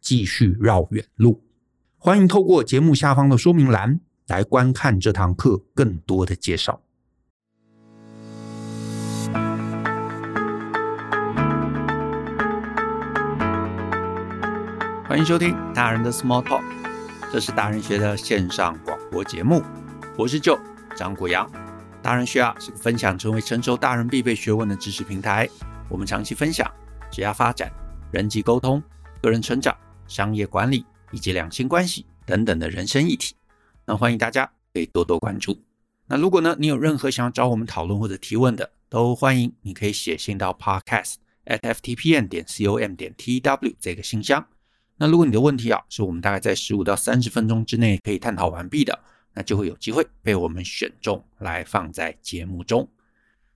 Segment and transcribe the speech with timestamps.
[0.00, 1.42] 继续绕远路，
[1.96, 6.80] 欢迎透过节目下方的说明栏来观看这堂课更多的介绍。
[15.08, 16.62] 欢迎收听大人的 Small Talk，
[17.32, 19.62] 这是大人学的线上广播节目，
[20.16, 20.60] 我是 Joe
[20.94, 21.50] 张国阳。
[22.00, 25.48] 大人学啊是个分享成为成熟大人必备学问的知识平台，
[25.88, 26.70] 我们长期分享
[27.10, 27.72] 职业发展、
[28.12, 28.82] 人际沟通、
[29.20, 29.76] 个人成长。
[30.08, 33.36] 商业管理以及两性关系等等的人生议题，
[33.84, 35.62] 那欢迎大家可以多多关注。
[36.06, 44.46] 那如果呢，你有任何想要找我们讨论或者提问的，都欢迎你可以写信到 podcast at ftpm 点 com 点 tw 这个信箱。
[44.96, 48.98] 那如果你的问题啊，是我们大概在十五到三十分钟之内可以探讨完毕的，
[49.34, 52.88] 那就会有机会被我们选中来放在节目中。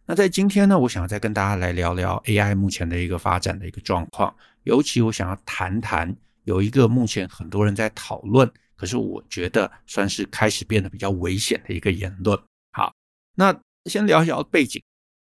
[0.04, 4.34] 那在今天呢，我想要再跟大家来聊聊 AI 目前的一个发展的一个状况，
[4.64, 6.14] 尤其我想要谈谈。
[6.44, 12.38] 有一个目前很多人在讨论，可是我觉得算是开始变得比较危险的一个言论。
[12.72, 12.92] 好，
[13.36, 14.82] 那先聊一聊背景，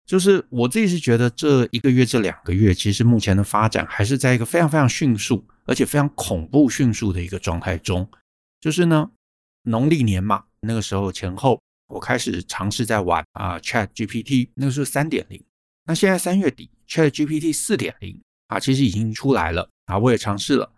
[0.05, 8.09] 就是我自己是觉得这一个月、这两个月，其实目前的发展还是在一个非常非常迅速，而且非常恐怖迅速的一个状态中。
[8.59, 9.09] 就是呢，
[9.63, 15.44] 农历年嘛，那个时候前后，我开始尝试在玩啊，Chat GPT，那个时候三点零。
[15.85, 20.71] 那现在三月底，Chat GPT 四点零啊，其实已经出来了啊，我也尝试了。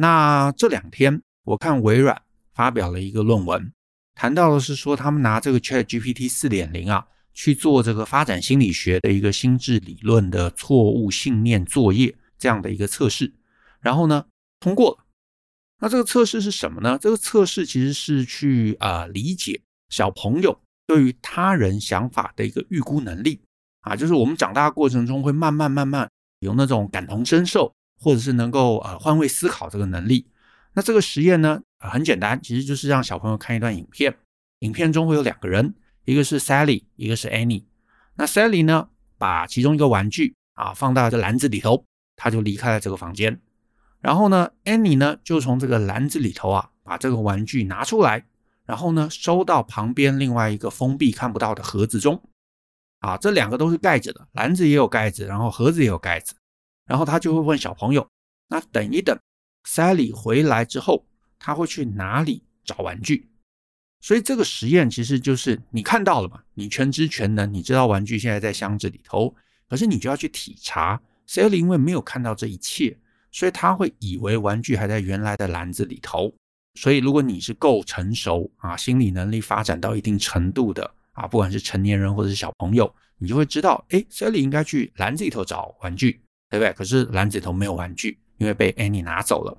[0.00, 2.22] 那这两天，我看微软
[2.54, 3.72] 发表了一个论文，
[4.14, 7.04] 谈到的是说，他们拿这个 ChatGPT 4.0啊
[7.34, 13.34] 去做这个发展心理学的一个心智理论的错误信念作业这样的一个测试，
[13.80, 14.24] 然后呢
[14.60, 15.04] 通过了。
[15.80, 16.96] 那这个测试是什么呢？
[17.00, 23.40] 这个测试其实是去啊、理解小朋友对于他人想法的一个预估能力
[23.80, 27.74] 啊，就是我们长大过程中会慢慢慢慢有那种感同身受。
[28.00, 30.26] 或者是能够呃换位思考这个能力，
[30.74, 34.16] 那这个实验呢，呃，很简单，其实就是让小朋友看一段影片，
[34.60, 37.64] 影片中会有两个人，一个是 Sally，一个是 Annie。
[38.14, 38.88] 那 Sally 呢，
[39.18, 41.84] 把其中一个玩具啊放到这篮子里头，
[42.16, 43.40] 他就离开了这个房间。
[44.00, 48.24] 然后呢，Annie 呢就从这个篮子里头啊把这个玩具拿出来，
[48.64, 52.22] 然后呢收到旁边另外一个封闭看不到的盒子中。
[53.00, 56.34] 啊，这两个都是盖着的，篮子也有盖子，然后盒子也有盖子。
[56.88, 58.04] 然后他就会问小朋友
[58.48, 59.16] ：“那等一等
[59.64, 61.04] ，Sally 回来之后，
[61.38, 63.28] 他会去哪里找玩具？”
[64.00, 69.34] 所以这个实验其实就是你看到了嘛，你全知全能，你知道玩具现在在箱子里头，
[69.68, 71.00] 可是你就要去体察。
[71.28, 72.96] Sally 因为没有看到这一切，
[73.30, 76.32] 所以他会以为玩具还在原来的篮子里头。
[76.74, 86.20] 所以如果你是够成熟啊，心理能力发展到一定程度的啊，不管是成年人或者是小朋友，你就会知道，哎，Sally 应该去篮子里头找玩具。
[86.50, 86.72] 对不对？
[86.72, 89.58] 可是篮子头没有玩具，因为被 Annie 拿走了。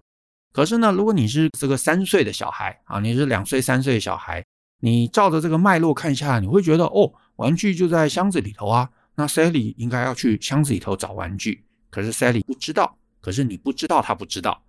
[0.52, 4.44] 可是呢，如果你是这个三岁的小孩啊，你是两岁、三岁的小孩，
[4.82, 8.90] 你照着这个脉络看下，你会觉得哦，玩具就在箱子里头啊。
[9.16, 14.64] 那 Sally 应该要去箱子里头找玩具，可是 Sally 不知道，可是你不知道他不知道，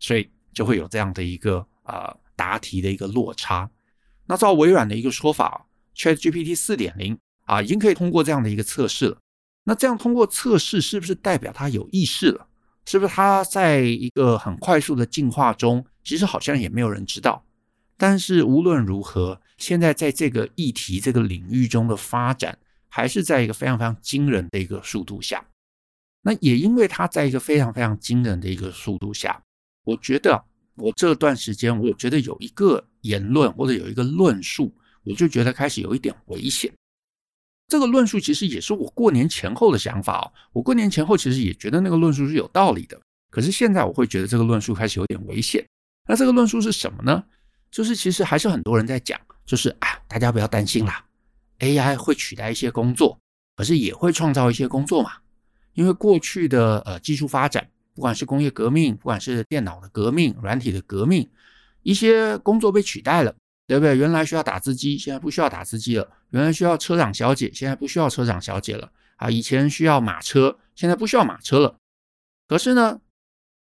[0.00, 3.70] 所以就会有这样的一个呃答题的一个落差。
[4.26, 5.66] 那照微软的一个说法
[5.96, 9.18] ，ChatGPT 四点零啊，已经可以通过这样的一个测试了。
[9.64, 12.48] 那这样通过测试是不是代表它有意识了？
[12.84, 15.84] 是不是它在一个很快速的进化中？
[16.02, 17.44] 其实好像也没有人知道。
[17.96, 25.44] 但是无论如何，现在在这个议题这个领域中的发展，还是在一个非常非常惊人的一个速度下。
[26.22, 29.40] 那也因为它在一个非常非常惊人的一个速度下，
[29.84, 30.44] 我觉得
[30.74, 34.74] 我这段时间我觉得有一个言论或者有一个论述，
[35.04, 36.72] 我就觉得开始有一点危险。
[37.68, 40.32] 这个论述其实也是我过年前后的想法哦。
[40.52, 43.00] 我过年前后其实也觉得那个论述是有道理的，
[43.30, 45.64] 可是现在我会觉得这个论述开始有点危险。
[46.06, 47.24] 那这个论述是什么呢？
[47.70, 51.04] 就是其实还是很多人在讲，就是啊，大家不要担心啦
[51.60, 53.18] ，AI 会取代一些工作，
[53.56, 55.12] 可是也会创造一些工作嘛。
[55.74, 61.30] 因为过去的呃技术发展，不管是工业革命，不管是电脑的革命、软体的革命，
[61.82, 63.34] 一些工作被取代了。
[63.68, 63.96] 对不对？
[63.96, 68.92] 原来需要打字机，现在不需要打字机了；原来需要车长小姐，现在不需要车长小姐了。
[69.16, 71.76] 啊，以前需要马车，现在不需要马车了。
[72.48, 73.00] 可是呢，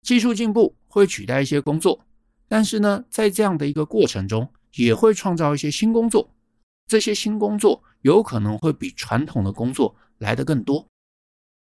[0.01, 2.05] 技术进步会取代一些工作，
[2.47, 6.29] 但是呢，在这样的一个过程中，也会创造一些新工作。
[6.87, 10.85] 这些新工作有可能会比传统的工作来得更多。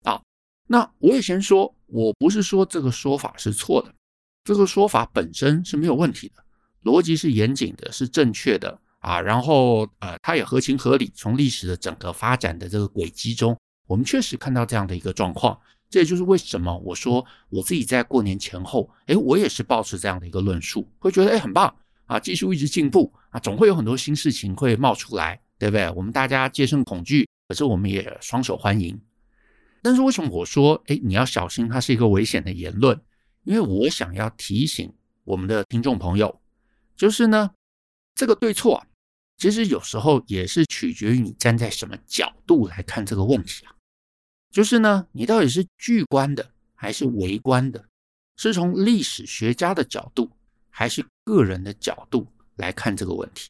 [0.03, 0.21] 啊，
[0.67, 3.93] 那我也先说，我不是说这个说法是错的，
[4.43, 6.43] 这个说法本身是没有问题的。
[6.83, 11.11] 逻辑是严谨的，是正确的啊，然后呃，它也合情合理。
[11.13, 13.55] 从历史的整个发展的这个轨迹中，
[13.85, 15.59] 我们确实看到这样的一个状况。
[15.89, 25.89] 这也就是为什么我说我自己在过年前后，诶，我也是抱持这样的一个论述，会觉得诶很棒啊，技术一直进步啊，总会有很多新事情会冒出来，对不对？
[25.91, 28.99] 我们大家戒慎恐惧，可是我们也双手欢迎。
[29.81, 32.99] 但是为什么我说诶，你要小心，它是一个危险的言论？
[33.43, 34.91] 因为我想要提醒
[35.25, 36.39] 我们的听众朋友。
[36.95, 37.51] 就是呢，
[38.15, 38.87] 这个对错啊，
[39.43, 43.75] 其实有时候也是取决于你站在什么角度来看这个问题啊。
[44.49, 47.83] 就是呢，你到底是巨观的还是微观的？
[48.37, 50.31] 是从历史学家的角度
[50.69, 52.25] 还是个人的角度
[52.55, 53.49] 来看这个问题？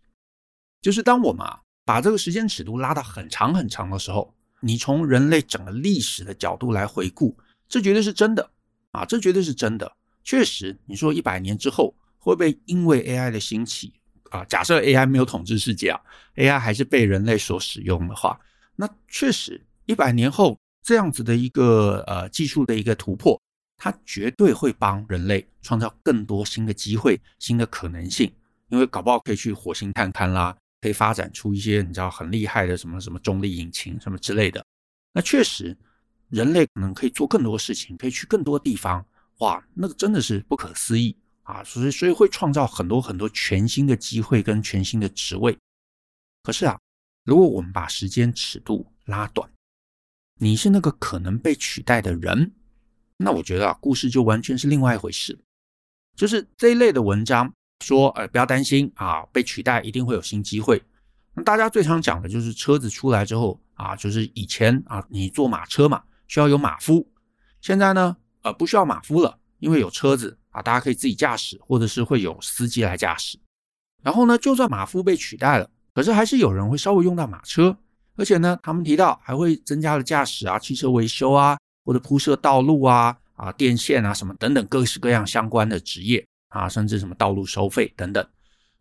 [0.82, 7.38] 就是当我们啊把这个时间尺度拉到很长很长的时候，你从人类整个历史的角度来回顾，
[7.70, 8.50] 这绝对是真的
[8.94, 9.96] 啊，这绝对是真的。
[10.24, 11.94] 确实，你说一百年之后。
[12.18, 13.94] 会不会因为 AI 的兴起
[14.34, 14.44] 啊？
[14.46, 16.02] 假设 AI 没有统治世界啊
[16.36, 18.40] ，AI 还是被人类所使用的话，
[18.76, 23.40] 那确实一百年后这样子的一个呃技术的一个突破，
[23.78, 28.32] 它绝对会帮人类创造更多新的机会、新的可能性。
[28.70, 34.66] 因为搞不好可以去火星探勘啦，可以发展出一些你知道很厉害的什么什么重力引擎什么之类的。
[35.14, 35.78] 那确实
[36.30, 39.06] 人类可能可以做更多事情，可以去更多地方。
[39.40, 41.16] 哇，那个真的是不可思议。
[41.44, 45.58] 啊，所以所以会创造很多很多全新的机会跟全新的职位。
[46.42, 46.80] 可是啊，
[47.24, 49.50] 如果我们把时间尺度拉短，
[50.40, 52.54] 你是那个可能被取代的人，
[53.18, 55.38] 那我觉得啊，故事就完全是另外一回事。
[56.16, 57.54] 就是这一类的文章
[57.84, 60.82] 说，呃，不要担心啊，被取代一定会有新机会。
[61.34, 67.12] 那大家最常讲的就是车子出来之后啊，就是以前啊，你坐马车嘛，需要有马夫，
[67.60, 70.38] 现在呢，呃，不需要马夫了，因为有车子。
[70.54, 73.38] 啊，大家可以自己驾驶，或者是会有司机来驾驶。
[74.02, 77.78] 然后呢，就算马夫被取代了，可是还是有人会稍微用到马车。
[78.16, 88.24] 而且呢，他们提到还会增加了驾驶啊、汽车维修啊，或者铺设道路啊、啊电线啊什么等等各式各样相关的职业啊，甚至什么道路收费等等。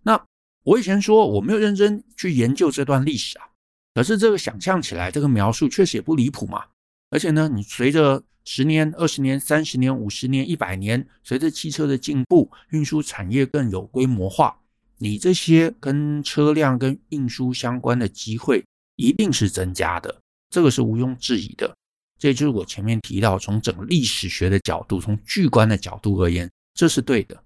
[0.02, 0.22] 那
[0.64, 3.46] 我以前说我没有认真去研究这段历史啊，
[3.94, 6.66] 可是这个想象起来，这个描述确实也不离谱嘛。
[7.12, 14.58] 而且呢，你随着十年、二十年、三十年、五十年、一百年，随着汽车的进步，运输产业更有规模化，
[14.96, 18.64] 你这些跟车辆、跟运输相关的机会
[18.96, 21.76] 一定是增加的，这个是毋庸置疑的。
[22.18, 27.44] 这就是我前面提到，从整个历史学的角度，从巨观的角度而言，这是对的。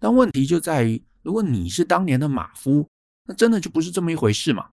[0.00, 2.84] 但问题就在于，如果你是当年的马夫，
[3.28, 4.70] 那真的就不是这么一回事嘛。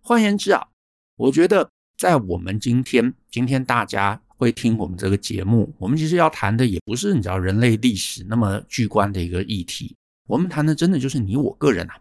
[0.00, 0.68] 换言之啊，
[1.16, 1.68] 我觉得
[2.00, 4.18] 在我们今天，今天大家。
[4.38, 9.94] 会听我们这个节目，我们其实要谈的也不是你知道人类历史那么巨观的一个议题，
[10.26, 12.00] 我们谈的真的就是你我个人啊。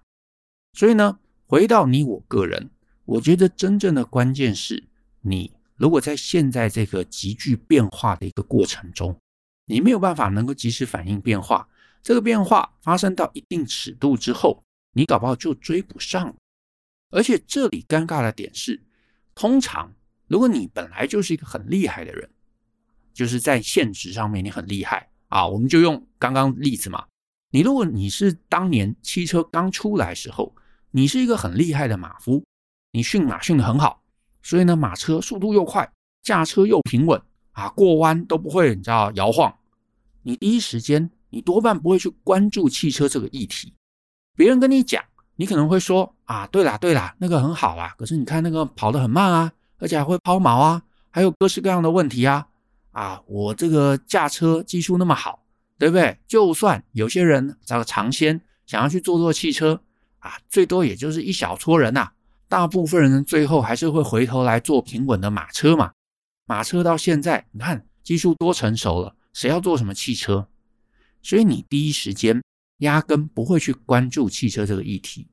[0.71, 2.69] 所以呢，回到你我个人，
[3.03, 4.81] 我觉得真正的关键是
[5.19, 9.13] 你如果在现在这个急剧变化的一个过程中，
[9.65, 11.67] 你没有办法能够及时反应变化，
[12.01, 14.63] 这个变化发生到一定尺度之后，
[14.93, 16.33] 你搞不好就追不上。
[17.09, 18.81] 而且这里尴尬的点是，
[19.39, 19.89] 通常
[20.27, 22.29] 如果你本来就是一个很厉害的人，
[23.13, 27.05] 就是在现实上面你很厉害啊，我们就用刚刚例子嘛。
[27.51, 30.53] 你如果你是当年汽车刚出来时候，
[30.91, 32.43] 你是一个很厉害的马夫，
[32.91, 34.03] 你驯马驯得很好，
[34.43, 35.89] 所以呢，马车速度又快，
[36.22, 37.22] 驾车又平稳
[37.53, 39.58] 啊，过弯都不会你知道摇晃。
[40.22, 43.74] 你第一时间，你多半不会去关注汽车这个议题。
[44.36, 45.01] 别人跟你讲，
[45.38, 52.45] 你可能会说啊，对啦对啦，那个很好啦，可是你看那个跑得很慢啊，而且还会抛锚啊，还有各式各样的问题啊。
[52.91, 55.43] 啊，我这个驾车技术那么好，
[55.79, 56.19] 对不对？
[56.27, 59.81] 就算有些人找个尝鲜，想要去坐坐汽车
[60.19, 62.12] 啊，最多也就是一小撮人呐、
[62.48, 65.93] 大部分人最后还是会回头来坐平稳的马车嘛。
[66.45, 70.48] 马车到现在，你看技术多成熟了，谁要坐什么汽车？
[71.24, 72.39] 所以你第一时间
[72.81, 75.27] 压根不会去关注汽车这个议题。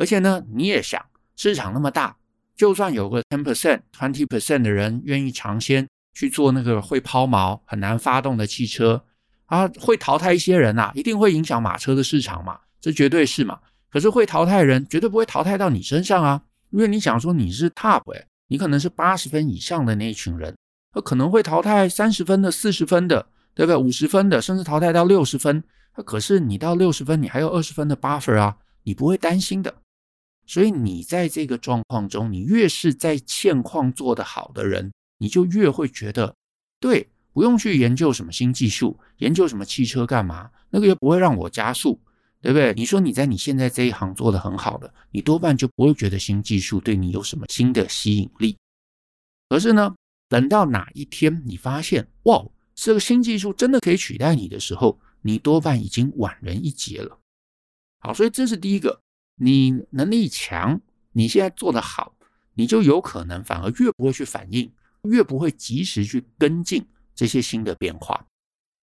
[0.00, 1.04] 而且呢，你也想，
[1.36, 2.16] 市场那么大，
[2.56, 5.86] 就算有个 ten percent、twenty percent 的人愿意尝鲜。
[6.12, 9.04] 去做那个会抛锚、很难发动的汽车
[9.46, 13.60] 啊，会淘汰一些人呐、啊，一定会影响马车的市场嘛，这绝对是嘛。
[13.88, 20.54] 可是会淘汰人，绝对不会淘汰到你身上啊，因为你想说你是 top 诶，你可能是八十分以上的那一群人，
[20.94, 23.76] 那可能会淘汰三十分的、四十分的，对不对？
[23.76, 25.62] 五十分的，甚至淘汰到六十分。
[26.04, 29.72] 可是你到六十分，你还有二十分的 buffer 啊，你不会担心的。
[30.46, 34.90] 所以你在这个状况中，你越是在现况做得好的人。
[35.22, 36.34] 你就越会觉得，
[36.80, 40.50] 对，不用去研究什么新技术，研究什么汽车干嘛？
[40.70, 42.00] 那个又不会让我加速，
[42.40, 42.72] 对不对？
[42.72, 48.56] 你说你在你现在这一行做得很好的，你多半就不会觉得新技术对你有什么新的吸引力。
[49.50, 49.94] 可是呢，
[50.30, 52.42] 等到哪一天你发现，哇，
[52.74, 57.18] 这个新技术真的可以取代你的时候，你多半已经晚人一截了。
[57.98, 59.02] 好，所以这是第一个，
[59.40, 60.80] 你能力强，
[61.12, 62.14] 你现在做得好，
[62.54, 64.70] 你就有可能反而越不会去反应。
[65.04, 68.26] 越不会及时去跟进这些新的变化，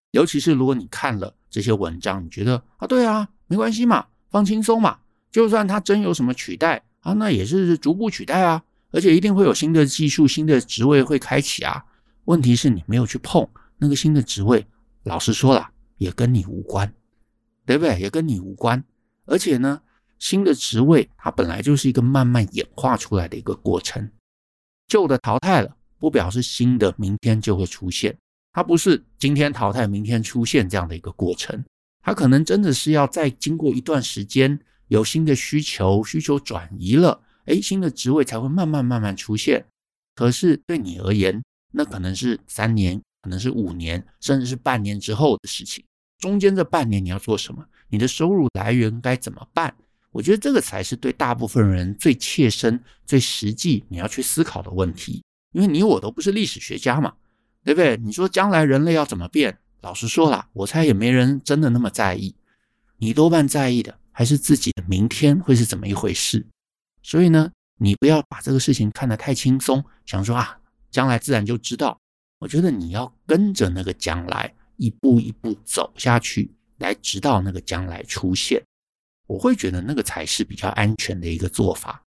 [0.10, 4.98] 尤其是如果你看了这些文章，你觉得啊，对啊，没关系嘛，放轻松嘛，
[5.30, 11.86] 就算它真有什么取代啊，那也是逐步取代啊，而且一定会有新的技术、新的职位会开启啊。
[12.26, 13.48] 问题是你没有去碰
[13.78, 14.66] 那个新的职位，
[15.04, 16.92] 老实说了，也跟你无关，
[17.64, 18.00] 对不对？
[18.00, 18.84] 也跟你无关。
[19.26, 19.84] 而且呢，
[20.20, 24.12] 新的职位它本来就是一个慢慢演化出来的一个过程，
[24.88, 25.76] 旧的淘汰了。
[26.00, 28.16] 不表示新的明天就会出现，
[28.54, 31.66] 它不是今天淘汰明天出现这样的一个过程，
[32.04, 34.60] 它可能真的是要再经过一段时间，
[34.90, 39.66] 有新的需求，需求转移了，诶，新的职位才会慢慢慢慢出现。
[40.14, 41.44] 可是对你而言，
[41.74, 45.84] 那可能是三年，可能是五年，甚至是半年之后的事情。
[46.20, 47.66] 中间这半年你要做什么？
[47.90, 49.76] 你的收入来源该怎么办？
[50.18, 55.24] 我觉得这个才是对大部分人最切身、最实际你要去思考的问题。
[55.52, 57.14] 因为你我都不是历史学家嘛，
[57.64, 57.96] 对不对？
[57.98, 59.56] 你说将来人类要怎么变？
[59.82, 62.34] 老实说啦，我猜也没人真的那么在意。
[62.98, 66.44] 你多半在意的还是自己的明天会是怎么一回事。
[67.04, 70.58] 所以呢，你不要把这个事情看得太轻松，想说啊，
[70.90, 71.96] 将来自然就知道。
[72.40, 78.60] 我觉得你要跟着那个将来一步一步走下去，来直到那个将来出现。
[79.28, 82.02] 我会觉得那个才是比较安全的一个做法。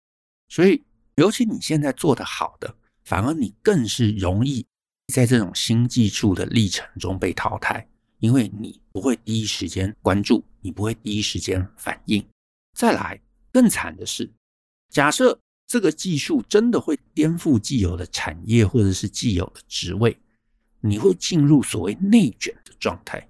[0.49, 0.83] 所以，
[1.15, 2.75] 尤其你现在做得好的。
[3.03, 4.65] 反而你更是容易
[5.13, 7.85] 在这种新技术的历程中被淘汰，
[8.19, 12.25] 因为你不会第一时间关注，你不会第一时间反应。
[12.79, 14.31] 再来，更惨的是，
[14.91, 15.37] 假设
[15.67, 20.17] 这个技术真的会颠覆既有的产业或者是既有的职位，
[20.81, 23.29] 你会进入所谓内卷的状态。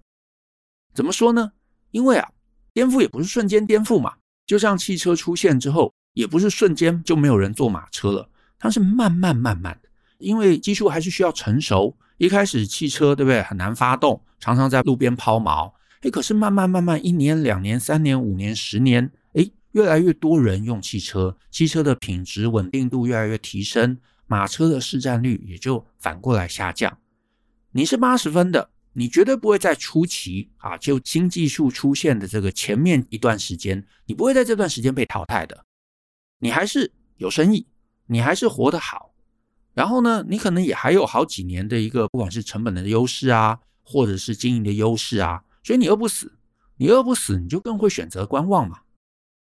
[0.92, 1.52] 怎么说呢？
[1.90, 2.30] 因为啊，
[2.72, 4.14] 颠覆也不是瞬间颠覆嘛，
[4.46, 8.28] 就像汽车出现之后，也不是瞬间就没有人坐马车了。
[8.58, 11.96] 它是慢慢慢慢的，因为技术还是需要成熟。
[12.18, 13.42] 一开始汽车对不对？
[13.42, 15.72] 很难发动，常常在路边抛锚。
[16.02, 23.96] 诶，可是慢慢慢慢，一年、两年、三年、五年、十年，诶，越来越多人用汽车，汽车的品质稳定度越来越提升，
[24.26, 26.98] 马车的市占率也就反过来下降。
[27.72, 28.68] 你是八十分的，
[29.00, 35.64] 你绝对不会在初期啊，就新技术出现的这个前面一段时间，你不会在这段时间被淘汰的，
[36.40, 37.66] 你还是有生意。
[38.12, 39.14] 你还是活得好，
[39.72, 46.36] 然后呢，你可能也还有好几年的一个，不管是成本的优势啊，或者是经营的优势啊，所以你饿不死，
[46.76, 48.80] 你饿不死，你就更会选择观望嘛。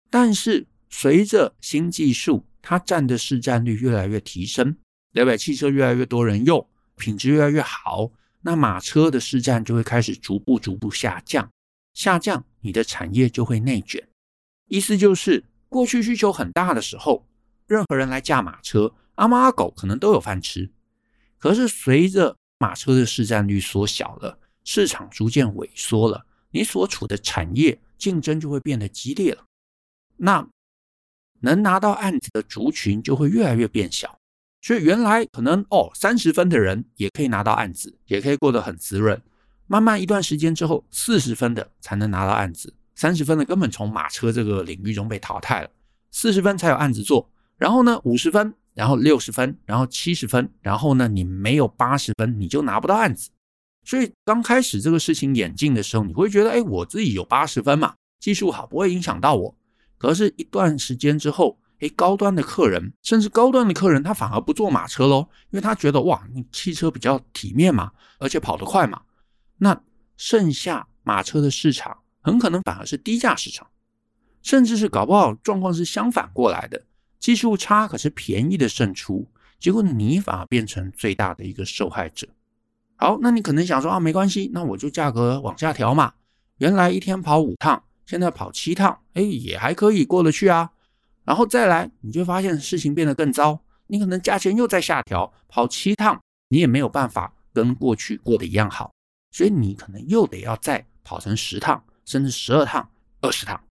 [0.10, 4.76] 但是随着新技术它占的市占率越来越提升，
[5.14, 5.38] 对不对？
[5.38, 8.12] 汽车越来越多人用，品质越来越好，
[8.46, 11.52] 那马车的市占就会开始逐步逐步下降，
[11.96, 14.08] 下降，你的产业就会内卷。
[14.68, 17.26] 意思就是，过去需求很大的时候。
[17.66, 20.70] 任何人来驾马车，阿猫阿狗可能都有饭吃。
[21.40, 29.44] 可是随着马车的市占率缩小了，市场逐渐萎缩了，你所处的产业竞争就会变得激烈了。
[30.18, 30.48] 那
[31.40, 34.20] 能拿到案子的族群就会越来越变小。
[34.66, 39.22] 所以原来可能哦，三十分的人也可以拿到案子，也可以过得很滋润。
[39.68, 45.70] 慢慢一段时间之后，四十分的才能拿到案子，三十分的根本从马车这个领域中被淘汰了，
[46.10, 47.30] 四十分才有案子做。
[47.58, 53.30] 然后呢，五十分，然后六十分，然后七十分，然后呢，你没有八十分，你就拿不到案子。
[53.84, 59.56] 所以刚开始这个事情演进的时候，你会觉得，哎，我自己有八十分嘛，技术好，不会影响到我。
[60.00, 69.02] 可是，一段时间之后，哎，高端的客人，甚至高端的客人，他反而不坐马车喽，因为他觉得，哇，你汽车比较体面嘛，而且跑得快嘛。
[69.58, 69.82] 那
[70.18, 73.68] 剩下马车的市场，很可能反而是低价市场，
[74.42, 76.84] 甚至是搞不好状况是相反过来的。
[77.20, 79.28] 技术差，可是便宜的胜出，
[79.60, 82.28] 结果你反而变成最大的一个受害者。
[82.98, 86.14] 好，那你可能想说啊，没关系，那我就价格往下调嘛。
[86.60, 90.70] 原来一天跑五趟，现在跑七趟，哎，也还可以过得去啊。
[91.26, 98.94] 然后再来，你就发现事情变得更糟，你可能价钱又在下调，跑七趟你也没有办法跟过去过得一样好，
[99.32, 102.90] 所以你可能又得要再跑成十趟，甚至十二趟、
[103.22, 103.62] 二十趟，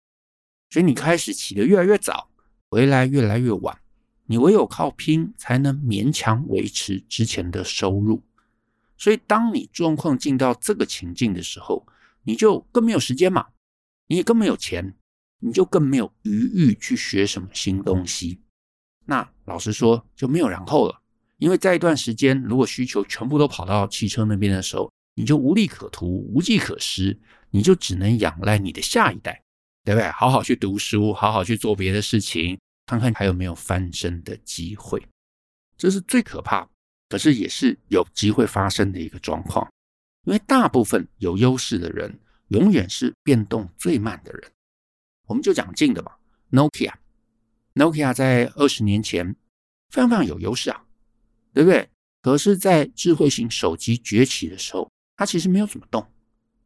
[0.70, 2.28] 所以你开始起得越来越早。
[2.70, 3.78] 回来越来越晚，
[4.26, 8.20] 你唯有靠拼才能勉强维持之前的收入。
[8.99, 11.87] 所以，当你状况进到这个情境的时候，
[12.25, 13.46] 你就更没有时间嘛，
[14.08, 14.96] 你也更没有钱，
[15.44, 18.40] 你就更没有余裕去学什么新东西。
[19.04, 21.02] 那老实说，就没有然后了。
[21.36, 27.20] 因为在一段时间，如果需求全部都跑到汽车那边的时候，你就无利可图，无计可施，
[27.50, 29.42] 你就只能仰赖你的下一代，
[29.84, 30.10] 对不对？
[30.12, 32.58] 好好去读书，好好去做别的事情。
[32.86, 35.06] 看看还有没有翻身的机会，
[35.76, 36.66] 这是最可怕，
[37.10, 39.70] 可是也是有机会发生的一个状况。
[40.24, 44.50] 因为大部分有优势的人，永远是变动最慢的人。
[45.26, 46.18] 我们就讲近的吧
[46.50, 49.34] ，Nokia，Nokia 在二十年前
[49.90, 50.84] 非常非常有优势啊，
[51.52, 51.88] 对不对？
[52.20, 56.06] 可是，在智慧型手机崛起的时候，它其实没有怎么动。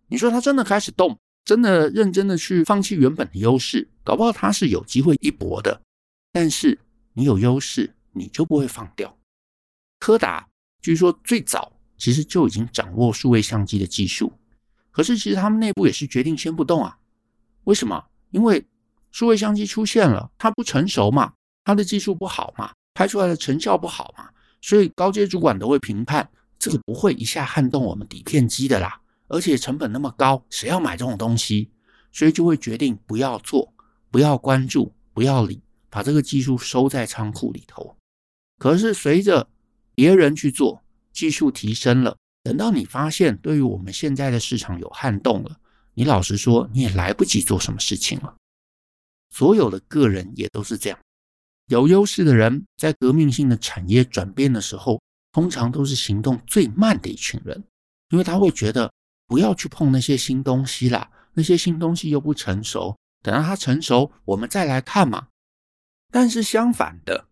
[0.07, 5.83] 你说它真的开始动，真的认真的去放弃原本的优势，搞不好它是有机会一搏的。
[6.33, 6.79] 但是
[7.15, 9.19] 你有优势，你就不会放掉。
[9.99, 10.49] 柯达
[10.81, 14.33] 据说最早其实就已经掌握数位相机的技术，
[14.93, 16.99] 可是其实他们内部也是决定先不动啊。
[17.65, 18.07] 为什么？
[18.31, 18.65] 因为
[19.11, 21.33] 数位相机出现了，它不成熟嘛，
[21.65, 24.29] 它的技术不好嘛，拍出来的成效不好嘛，
[24.61, 31.71] 所以高阶主管都会评判这个不会一下撼动我们底片机的啦，而且成本那么高，谁要买这种东西？
[32.11, 33.73] 所以就会决定不要做，
[34.11, 35.63] 不要关注，不要理。
[35.91, 37.97] 把这个技术收在仓库里头，
[38.59, 39.49] 可是随着
[39.95, 40.83] 别人去做，
[41.15, 45.57] 技术提升了，等到你发现对于我们现在的市场有撼动了，
[45.99, 48.37] 你老实说你也来不及做什么事情了。
[49.31, 50.99] 所有的个人也都是这样，
[51.67, 57.65] 有优势的人在革命性的产业转变的时候，通常都是行动最慢的一群人，
[58.11, 58.93] 因为他会觉得
[59.27, 65.27] 不要去碰那些新东西啦，那些新东西又不成熟，等到它成熟，我们再来看嘛。
[66.13, 67.27] 但是相反的，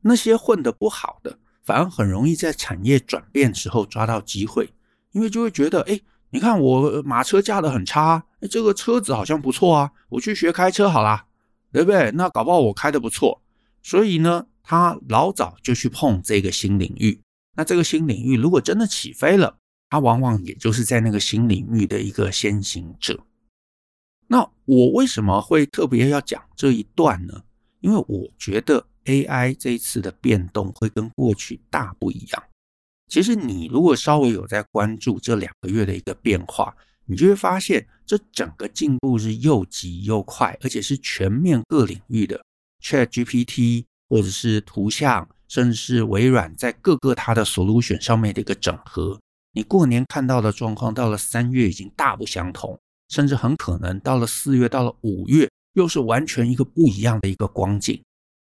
[0.00, 4.74] 那些混得不好的，反而很容易在产业转变时候抓到机会，
[5.12, 11.26] 因为就会觉得，哎，你看我马车驾的很差，这个车子好像不错啊，我去学开车好啦，
[11.72, 12.10] 对不对？
[12.12, 13.40] 那搞不好我开的不错，
[13.82, 17.20] 所以呢，他老早就去碰这个新领域。
[17.56, 19.56] 那这个新领域如果真的起飞了，
[19.88, 23.18] 他往往也就是在那个新领域的一个先行者。
[24.26, 27.42] 那我为什么会特别要讲这一段呢？
[27.80, 32.42] 因为我觉得 AI 这一次的变动会跟过去大不一样。
[33.08, 36.74] 其实你如果稍微有在关注这两个月的一个变化，
[37.06, 42.40] 你就会发现这整个进步是又急又快，而且是全面各领域的。
[42.84, 49.18] ChatGPT 或者是图像，甚至是微软在各个它的 solution 上面的一个整合，
[49.52, 55.48] 你过年看到的状况，到了三月已经大不相同，甚至很可能到了四月，到了五月。
[55.74, 58.02] 又是完全一个不一样的一个光景。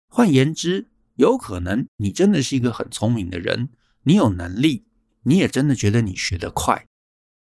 [0.10, 3.70] 换言之，有可能你真的是一个很聪明的人，
[4.04, 4.84] 你有能力，
[5.24, 6.86] 你也真的觉得你学得快。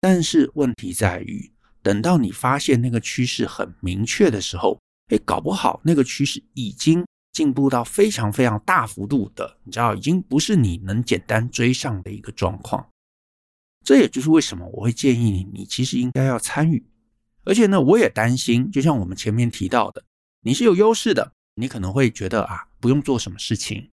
[0.00, 12.86] 但是问题在于，等到你发现那个趋势很明确的时候，哎，搞不好那个趋势已经进步到非常非常大幅度的，你知道，已经不是你能简单追上的一个状况。
[13.84, 16.84] 这也就是为什么我会建议你，你其实应该要参与。
[17.44, 20.04] 而且呢，我也担心，就像我们前面提到的，
[20.42, 23.88] 你是有优势的，你可能会觉得啊，不用做什么事情。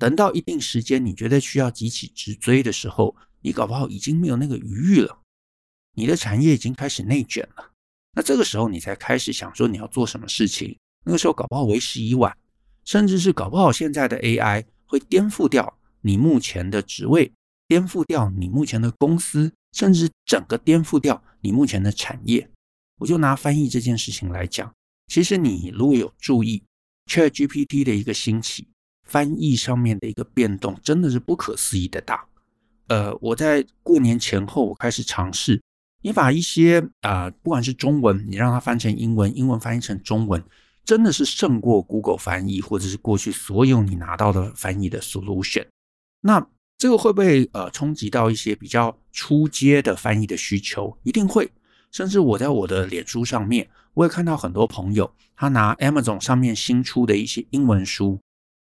[0.00, 5.20] 等到一定时间，你觉得需要急起直追的时候，你搞不好已经没有那个余裕了。
[5.94, 7.72] 你的产业已经开始内卷了，
[8.14, 10.74] 那这个时候你才开始想说你要做什么事情。
[11.04, 12.34] 那个时候搞不好为时已晚，
[12.86, 17.30] 甚至是搞不好现在的 AI 会颠覆掉你目前的职位，
[17.68, 22.48] 颠覆掉你目前的公司，甚至整个颠覆掉你目前的产业。
[23.00, 24.74] 我就拿翻译这件事情来讲，
[25.08, 26.62] 其实你如果有注意
[27.04, 28.66] ChatGPT 的一个兴起，
[29.10, 32.24] 翻译上面的一个变动，真的是不可思议的大。
[32.86, 35.60] 呃，我在过年前后，我开始尝试，
[36.02, 40.40] 你把一些啊、不管是中文，你让它翻成英文，英文翻译成中文，
[40.84, 45.66] 真的是胜过 Google 翻译，或者是过去所有你拿到的翻译的 solution。
[46.20, 46.46] 那
[46.78, 50.96] 这个会不会呃冲击到一些比较初阶的翻译的需求？
[51.02, 51.50] 一定会。
[51.90, 58.20] 甚至我在我的脸书上面，我也看到很多朋友，他拿 Amazon 上面新出的一些英文书，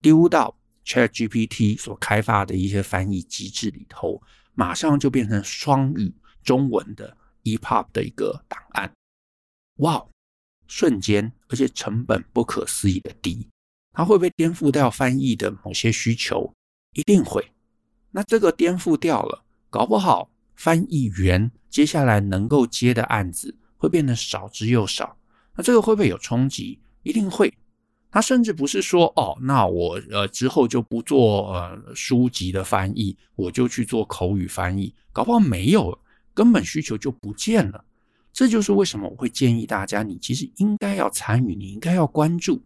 [0.04, 4.22] 丢到 ChatGPT 所开发的一些翻译机制里头，
[4.54, 6.14] 马上就变成双语
[6.44, 8.92] 中文的 EPUB 的一个档案。
[9.78, 10.06] 哇，
[10.68, 13.48] 瞬间，而且成本不可思议的低，
[13.94, 16.54] 它会不会颠覆掉翻译的某些需求？
[16.94, 17.54] 一定会。
[18.12, 20.30] 那这个颠覆掉了，搞不好。
[20.56, 25.18] 翻译员接下来能够接的案子会变得少之又少，
[25.56, 26.80] 那这个会不会有冲击？
[27.02, 27.52] 一定会。
[28.14, 35.98] 他甚至不是说哦，那我呃之后就不做呃书籍的翻译，我就去做口语翻译，搞不好没有，
[36.32, 37.84] 根本需求就不见了。
[38.32, 42.62] 这就是为什么我会建议大家，你其实应该要参与，你应该要关注。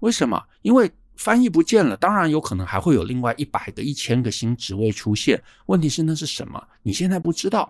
[0.00, 0.42] 为什么？
[0.62, 0.90] 因为。
[1.18, 5.42] 翻译不见了，当然有可能还会有另外一百个、一千个新职位出现。
[5.66, 6.64] 问题是那是什么？
[6.84, 7.68] 你现在不知道。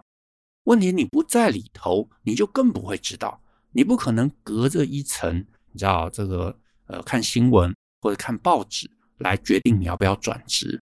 [0.64, 3.41] 问题你不在里头，你就更不会知道。
[3.73, 5.35] 你不可能隔着一层，
[5.73, 6.55] 你知道这个
[6.88, 10.81] 呃，看新闻或者看报纸来决定你要不要转职，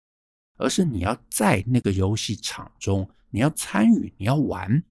[0.58, 4.84] 而是你要在那个游戏场中，你要参与，你要玩。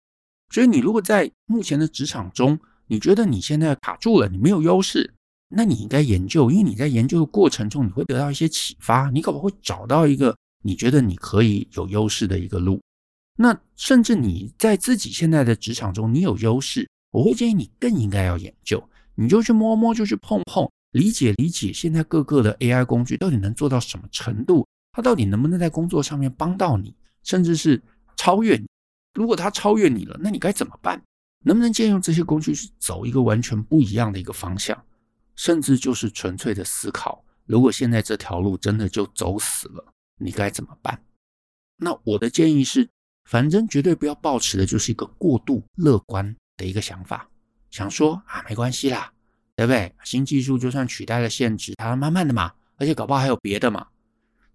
[0.50, 5.14] 所以你如果在目前的职场中，你觉得你现在卡住了，你没有优势。
[5.48, 12.81] 那你应该研究，因为你在研究的过程中，你会得到一些启发，你可能会找到一个你觉得你可以有优势的一个路。
[13.37, 18.83] 那甚至你在自己现在的职场中，你有优势，我会建议你更应该要研究，
[19.14, 27.83] 你就去摸摸，就去碰碰，理解理解现在各个的 AI 工具到底能做到什么程度，它到底能不能在工作上面帮到你，甚至是
[28.16, 28.66] 超越你。
[29.12, 31.02] 如果它超越你了，那你该怎么办？
[31.44, 34.85] 能不能借用这些工具去走一个完全不一样的一个方向？
[35.35, 39.85] 甚至就是纯粹的思考，如果现在这条路真的就走死了，
[40.20, 41.02] 你该怎么办？
[41.76, 42.88] 那我的建议是，
[43.24, 47.28] 反正绝对不要抱持的就是一个过度乐观的一个想法，
[47.70, 49.12] 想说啊，没关系啦，
[49.57, 49.93] 对不对？
[50.05, 53.87] 新技术就算取代了限制，它慢慢的嘛，而且搞不好还有别的嘛。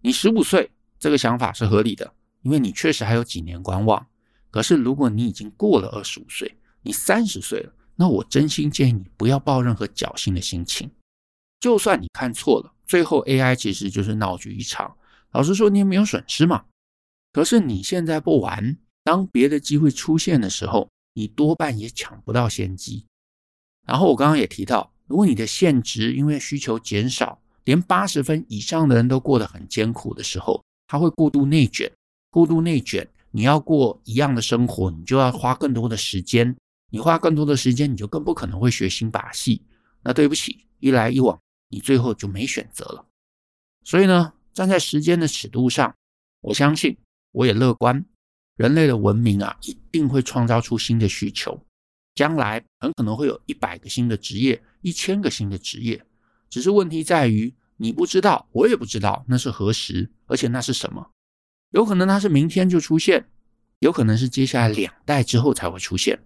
[0.02, 4.06] 你十五岁这个想法是合理的，因为你确实还有几年观望。
[4.52, 7.74] 可是如果你已经过了二十五岁，你三十岁了。
[7.96, 10.90] 那我真心建议你不要抱任何侥幸的心情，
[11.60, 14.96] 就算你看错了，最后 AI 其实就是闹剧一场。
[15.32, 16.64] 老实说，你也没有损失嘛。
[17.34, 23.06] 可是你现在不玩，当别的机会出现的时候，你多半也抢不到先机。
[23.89, 31.91] 然后我刚刚也提到，如果你的现值因为需求减少，连八十分以上的人都过得很艰苦的时候，他会过度内卷，
[32.30, 36.56] 过度内卷，你要过一样的生活，你就要花更多的时间。
[36.91, 39.60] 你花更多的时间，你就更不可能会学新把戏。
[40.04, 43.04] 那对不起，一来一往，你最后就没选择了。
[43.84, 45.95] 所以呢，站在时间的尺度上，
[46.41, 46.95] 我相信，
[47.32, 48.06] 我也乐观，
[48.56, 51.60] 人类的文明啊，一定会创造出新的需求。
[52.19, 56.05] 将来很可能会有一百个新的职业，一千个新的职业。
[56.49, 61.12] 只是问题在于，你不知道，我也不知道那是何时，而且那是什么。
[61.69, 63.29] 有可能它是明天就出现，
[63.79, 66.19] 有可能是接下来两代之后才会出现。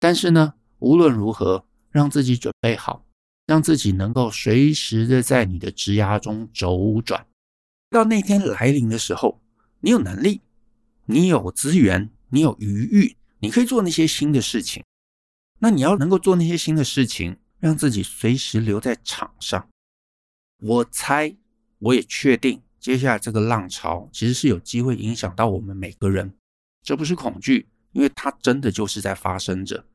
[0.00, 3.04] 但是呢，无论如何，让自己准备好，
[3.46, 7.26] 让自己能够随时的在你的职涯中周转，
[7.90, 9.42] 到那天来临的时候，
[9.80, 10.40] 你有能力，
[11.04, 14.82] 你有资源，你有余裕，你可以做那些新的事情。
[15.64, 19.68] 那你要能够做那些新的事情，让自己随时留在场上。
[20.58, 21.36] 我猜，
[21.78, 26.34] 我也确定，接下来这个浪潮其实是有机会影响到我们每个人。
[26.82, 29.86] 这不是恐惧，因为它真的就是在发生着。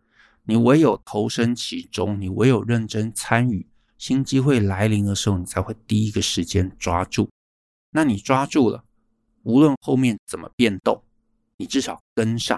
[0.46, 7.30] 你唯有投身其中，你唯有认真参与，新机会来临的时候，你才会第一个时间抓住。
[7.92, 8.86] 那你抓住了，
[9.44, 11.04] 无论后面怎么变动，
[11.58, 12.58] 你至少跟上。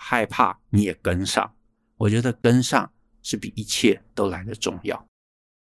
[0.00, 1.52] 害怕你也跟上，
[1.98, 2.90] 我觉得跟上
[3.22, 5.06] 是比一切都来得重要。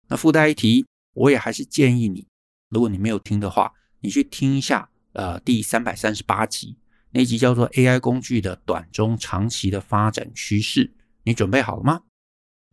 [0.08, 2.26] 那附带一提，我也还是建议你，
[2.68, 6.76] 如果你没有听的话，你去听一下，呃，第三百三十八集
[7.10, 12.02] 那集叫做 AI 工具的短中长期的发展趋势，你准备好了吗？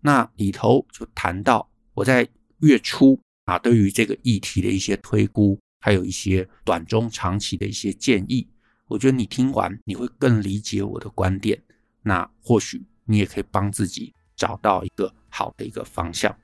[0.02, 2.28] 那里头就谈到我在
[2.60, 8.48] 月初啊，对于这个议题的一些推估，还有一些短中长期的一些建议。
[8.88, 11.62] 我觉得你听完，你会更理解我的观点。
[12.04, 16.36] 那或许你也可以帮自己找到一个好的一个方向。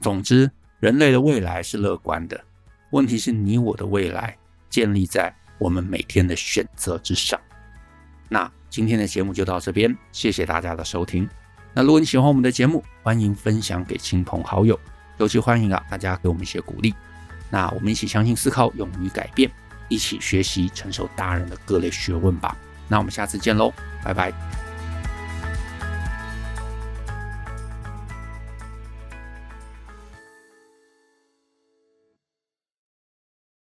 [0.00, 2.38] 总之，人类的未来是乐观的，
[2.90, 4.36] 问题是你我的未来
[4.68, 7.40] 建立在我们每天的选择之上。
[8.28, 11.28] 那今天的节目就到这边，谢谢大家的收听。
[11.72, 14.78] 那如果你喜欢我们的节目，欢迎分享给亲朋好友，
[15.18, 16.94] 尤其欢迎啊大家给我们一些鼓励。
[17.48, 19.50] 那我们一起相信、思考、勇于改变，
[19.88, 22.56] 一起学习、承受大人的各类学问吧。
[22.88, 23.72] 那我们下次见喽，
[24.02, 24.65] 拜拜。